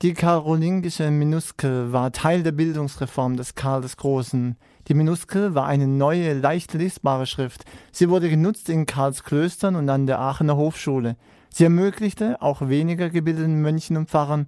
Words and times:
Die 0.00 0.14
karolingische 0.14 1.10
Minuskel 1.10 1.92
war 1.92 2.12
Teil 2.12 2.44
der 2.44 2.52
Bildungsreform 2.52 3.36
des 3.36 3.56
Karl 3.56 3.80
des 3.80 3.96
Großen. 3.96 4.56
Die 4.86 4.94
Minuskel 4.94 5.56
war 5.56 5.66
eine 5.66 5.88
neue, 5.88 6.34
leicht 6.34 6.72
lesbare 6.74 7.26
Schrift. 7.26 7.64
Sie 7.90 8.08
wurde 8.08 8.30
genutzt 8.30 8.68
in 8.68 8.86
Karls 8.86 9.24
Klöstern 9.24 9.74
und 9.74 9.88
an 9.88 10.06
der 10.06 10.20
Aachener 10.20 10.56
Hofschule. 10.56 11.16
Sie 11.52 11.64
ermöglichte 11.64 12.40
auch 12.40 12.68
weniger 12.68 13.10
gebildeten 13.10 13.60
Mönchen 13.60 13.96
und 13.96 14.08
Pfarrern, 14.08 14.46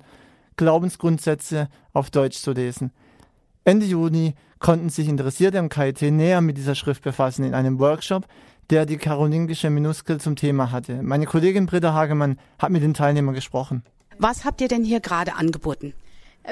Glaubensgrundsätze 0.54 1.68
auf 1.92 2.10
Deutsch 2.10 2.38
zu 2.38 2.52
lesen. 2.52 2.92
Ende 3.64 3.86
Juni 3.86 4.34
konnten 4.60 4.88
sich 4.88 5.08
Interessierte 5.08 5.58
am 5.58 5.68
KIT 5.68 6.02
näher 6.02 6.42
mit 6.42 6.58
dieser 6.58 6.76
Schrift 6.76 7.02
befassen 7.02 7.44
in 7.44 7.54
einem 7.54 7.80
Workshop, 7.80 8.28
der 8.70 8.86
die 8.86 8.98
karolingische 8.98 9.68
Minuskel 9.68 10.20
zum 10.20 10.36
Thema 10.36 10.70
hatte. 10.70 11.02
Meine 11.02 11.26
Kollegin 11.26 11.66
Britta 11.66 11.92
Hagemann 11.92 12.38
hat 12.60 12.70
mit 12.70 12.84
den 12.84 12.94
Teilnehmern 12.94 13.34
gesprochen. 13.34 13.82
Was 14.22 14.44
habt 14.44 14.60
ihr 14.60 14.68
denn 14.68 14.84
hier 14.84 15.00
gerade 15.00 15.32
angeboten? 15.36 15.94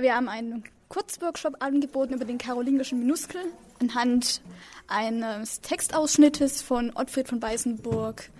Wir 0.00 0.14
haben 0.14 0.30
einen 0.30 0.64
Kurzworkshop 0.88 1.56
angeboten 1.60 2.14
über 2.14 2.24
den 2.24 2.38
karolingischen 2.38 2.98
Minuskel 2.98 3.42
anhand 3.78 4.40
eines 4.86 5.60
Textausschnittes 5.60 6.62
von 6.62 6.92
Ottfried 6.94 7.28
von 7.28 7.42
Weißenburg, 7.42 8.30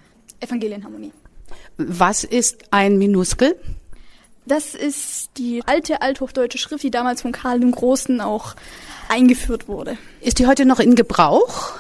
Evangelienharmonie. 0.41 1.13
Was 1.77 2.25
ist 2.25 2.73
ein 2.73 2.97
Minuskel? 2.97 3.61
Das 4.47 4.75
ist 4.75 5.29
die 5.37 5.63
alte 5.67 6.01
althochdeutsche 6.01 6.57
Schrift, 6.57 6.83
die 6.83 6.91
damals 6.91 7.21
von 7.21 7.33
Karl 7.33 7.61
dem 7.61 7.73
Großen 7.73 8.23
auch 8.23 8.57
eingeführt 9.11 9.69
wurde. 9.69 9.99
Ist 10.23 10.39
die 10.39 10.47
heute 10.47 10.65
noch 10.65 10.81
in 10.81 10.95
Gebrauch? 10.95 11.78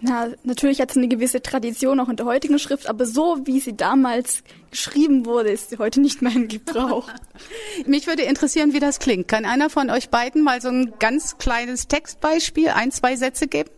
Na, 0.00 0.28
natürlich 0.44 0.80
hat 0.80 0.92
sie 0.92 1.00
eine 1.00 1.08
gewisse 1.08 1.42
Tradition 1.42 1.98
auch 1.98 2.08
in 2.08 2.14
der 2.14 2.26
heutigen 2.26 2.60
Schrift, 2.60 2.88
aber 2.88 3.04
so 3.04 3.38
wie 3.44 3.58
sie 3.58 3.76
damals 3.76 4.44
geschrieben 4.70 5.26
wurde, 5.26 5.50
ist 5.50 5.70
sie 5.70 5.78
heute 5.78 6.00
nicht 6.00 6.22
mehr 6.22 6.32
in 6.32 6.46
Gebrauch. 6.46 7.08
Mich 7.86 8.06
würde 8.06 8.22
interessieren, 8.22 8.72
wie 8.72 8.78
das 8.78 9.00
klingt. 9.00 9.26
Kann 9.26 9.44
einer 9.44 9.70
von 9.70 9.90
euch 9.90 10.08
beiden 10.08 10.42
mal 10.44 10.60
so 10.60 10.68
ein 10.68 10.94
ganz 11.00 11.38
kleines 11.38 11.88
Textbeispiel, 11.88 12.68
ein, 12.68 12.92
zwei 12.92 13.16
Sätze 13.16 13.48
geben? 13.48 13.70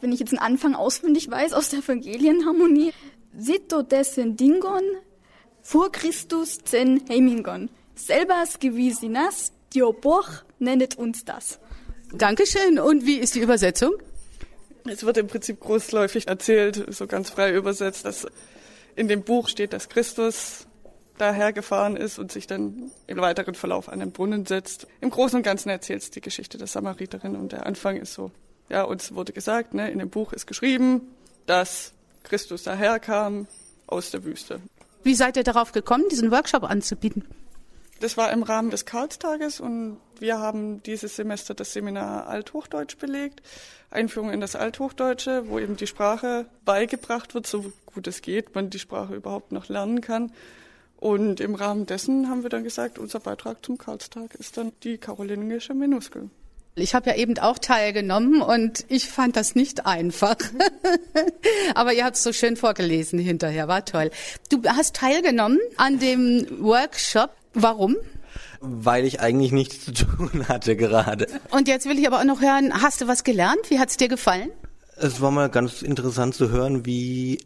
Wenn 0.00 0.12
ich 0.12 0.18
jetzt 0.18 0.32
einen 0.32 0.40
Anfang 0.40 0.74
auswendig 0.74 1.30
weiß 1.30 1.52
aus 1.52 1.68
der 1.68 1.80
Evangelienharmonie. 1.80 2.92
Sito 3.38 3.82
descendingon, 3.82 4.82
vor 5.62 5.92
Christus 5.92 6.58
zen 6.64 7.02
heimingon. 7.08 7.70
Selbas 7.94 8.58
gewisinas, 8.58 9.52
Dioboch 9.72 10.28
nennet 10.58 10.98
uns 10.98 11.24
das. 11.24 11.60
Dankeschön. 12.12 12.80
Und 12.80 13.06
wie 13.06 13.18
ist 13.18 13.36
die 13.36 13.40
Übersetzung? 13.40 13.92
Es 14.86 15.04
wird 15.04 15.16
im 15.16 15.26
Prinzip 15.26 15.60
großläufig 15.60 16.28
erzählt, 16.28 16.84
so 16.88 17.06
ganz 17.06 17.30
frei 17.30 17.54
übersetzt, 17.54 18.04
dass 18.04 18.26
in 18.96 19.08
dem 19.08 19.22
Buch 19.22 19.48
steht, 19.48 19.72
dass 19.72 19.88
Christus 19.88 20.66
dahergefahren 21.18 21.96
ist 21.96 22.18
und 22.18 22.32
sich 22.32 22.46
dann 22.46 22.90
im 23.06 23.18
weiteren 23.18 23.54
Verlauf 23.54 23.88
an 23.88 24.00
den 24.00 24.12
Brunnen 24.12 24.46
setzt. 24.46 24.86
Im 25.00 25.10
Großen 25.10 25.36
und 25.36 25.42
Ganzen 25.42 25.68
erzählt 25.68 26.02
es 26.02 26.10
die 26.10 26.20
Geschichte 26.20 26.56
der 26.56 26.66
Samariterin 26.66 27.36
und 27.36 27.52
der 27.52 27.66
Anfang 27.66 27.96
ist 27.96 28.14
so, 28.14 28.30
ja, 28.68 28.82
uns 28.84 29.14
wurde 29.14 29.32
gesagt, 29.32 29.74
ne, 29.74 29.90
in 29.90 29.98
dem 29.98 30.10
Buch 30.10 30.32
ist 30.32 30.46
geschrieben, 30.46 31.02
dass 31.46 31.92
Christus 32.22 32.62
daherkam 32.62 33.46
aus 33.86 34.10
der 34.10 34.24
Wüste. 34.24 34.60
Wie 35.02 35.14
seid 35.14 35.36
ihr 35.36 35.44
darauf 35.44 35.72
gekommen, 35.72 36.04
diesen 36.10 36.30
Workshop 36.30 36.64
anzubieten? 36.64 37.24
Das 38.00 38.16
war 38.16 38.32
im 38.32 38.42
Rahmen 38.42 38.70
des 38.70 38.86
Karlstages 38.86 39.60
und 39.60 39.98
wir 40.18 40.38
haben 40.38 40.82
dieses 40.82 41.16
Semester 41.16 41.52
das 41.52 41.74
Seminar 41.74 42.26
Althochdeutsch 42.28 42.96
belegt, 42.96 43.42
Einführung 43.90 44.32
in 44.32 44.40
das 44.40 44.56
Althochdeutsche, 44.56 45.48
wo 45.48 45.58
eben 45.58 45.76
die 45.76 45.86
Sprache 45.86 46.46
beigebracht 46.64 47.34
wird, 47.34 47.46
so 47.46 47.72
gut 47.84 48.06
es 48.06 48.22
geht, 48.22 48.54
man 48.54 48.70
die 48.70 48.78
Sprache 48.78 49.14
überhaupt 49.14 49.52
noch 49.52 49.68
lernen 49.68 50.00
kann. 50.00 50.32
Und 50.96 51.40
im 51.40 51.54
Rahmen 51.54 51.84
dessen 51.84 52.30
haben 52.30 52.42
wir 52.42 52.48
dann 52.48 52.64
gesagt, 52.64 52.98
unser 52.98 53.20
Beitrag 53.20 53.64
zum 53.64 53.76
Karlstag 53.76 54.34
ist 54.34 54.56
dann 54.56 54.72
die 54.82 54.96
karolingische 54.96 55.74
Minuskel. 55.74 56.30
Ich 56.76 56.94
habe 56.94 57.10
ja 57.10 57.16
eben 57.16 57.38
auch 57.38 57.58
teilgenommen 57.58 58.40
und 58.40 58.86
ich 58.88 59.08
fand 59.08 59.36
das 59.36 59.54
nicht 59.54 59.86
einfach. 59.86 60.36
Aber 61.74 61.92
ihr 61.92 62.04
habt 62.04 62.16
es 62.16 62.22
so 62.22 62.32
schön 62.32 62.56
vorgelesen 62.56 63.18
hinterher, 63.18 63.68
war 63.68 63.84
toll. 63.84 64.10
Du 64.48 64.62
hast 64.64 64.96
teilgenommen 64.96 65.58
an 65.76 65.98
dem 65.98 66.46
Workshop. 66.62 67.30
Warum? 67.54 67.96
Weil 68.60 69.04
ich 69.04 69.20
eigentlich 69.20 69.52
nichts 69.52 69.84
zu 69.84 69.92
tun 69.92 70.44
hatte 70.48 70.76
gerade. 70.76 71.26
Und 71.50 71.68
jetzt 71.68 71.86
will 71.86 71.98
ich 71.98 72.06
aber 72.06 72.20
auch 72.20 72.24
noch 72.24 72.40
hören, 72.40 72.82
hast 72.82 73.00
du 73.00 73.08
was 73.08 73.24
gelernt? 73.24 73.68
Wie 73.68 73.78
hat 73.78 73.90
es 73.90 73.96
dir 73.96 74.08
gefallen? 74.08 74.50
Es 74.96 75.20
war 75.20 75.30
mal 75.30 75.48
ganz 75.48 75.82
interessant 75.82 76.34
zu 76.34 76.50
hören, 76.50 76.84
wie 76.84 77.38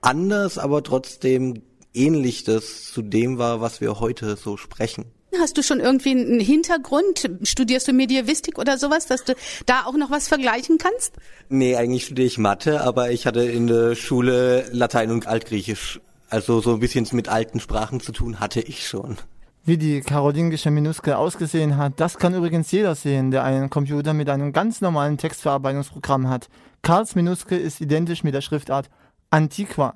anders, 0.00 0.58
aber 0.58 0.82
trotzdem 0.82 1.62
ähnlich 1.94 2.44
das 2.44 2.92
zu 2.92 3.00
dem 3.00 3.38
war, 3.38 3.60
was 3.60 3.80
wir 3.80 4.00
heute 4.00 4.36
so 4.36 4.56
sprechen. 4.56 5.04
Hast 5.40 5.56
du 5.58 5.62
schon 5.62 5.80
irgendwie 5.80 6.10
einen 6.10 6.40
Hintergrund? 6.40 7.28
Studierst 7.42 7.88
du 7.88 7.92
Medievistik 7.92 8.58
oder 8.58 8.78
sowas, 8.78 9.06
dass 9.06 9.24
du 9.24 9.34
da 9.66 9.84
auch 9.84 9.94
noch 9.94 10.10
was 10.10 10.28
vergleichen 10.28 10.78
kannst? 10.78 11.14
Nee, 11.48 11.76
eigentlich 11.76 12.04
studiere 12.06 12.26
ich 12.26 12.38
Mathe, 12.38 12.82
aber 12.82 13.10
ich 13.10 13.26
hatte 13.26 13.44
in 13.44 13.66
der 13.66 13.96
Schule 13.96 14.68
Latein 14.72 15.10
und 15.10 15.26
Altgriechisch. 15.26 16.00
Also 16.34 16.60
so 16.60 16.72
ein 16.72 16.80
bisschen 16.80 17.06
mit 17.12 17.28
alten 17.28 17.60
Sprachen 17.60 18.00
zu 18.00 18.10
tun 18.10 18.40
hatte 18.40 18.60
ich 18.60 18.88
schon. 18.88 19.18
Wie 19.64 19.78
die 19.78 20.00
karolingische 20.00 20.72
Minuskel 20.72 21.14
ausgesehen 21.14 21.76
hat, 21.76 22.00
das 22.00 22.18
kann 22.18 22.34
übrigens 22.34 22.72
jeder 22.72 22.96
sehen, 22.96 23.30
der 23.30 23.44
einen 23.44 23.70
Computer 23.70 24.14
mit 24.14 24.28
einem 24.28 24.52
ganz 24.52 24.80
normalen 24.80 25.16
Textverarbeitungsprogramm 25.16 26.28
hat. 26.28 26.48
Karls 26.82 27.14
Minuskel 27.14 27.60
ist 27.60 27.80
identisch 27.80 28.24
mit 28.24 28.34
der 28.34 28.40
Schriftart 28.40 28.90
Antiqua. 29.30 29.94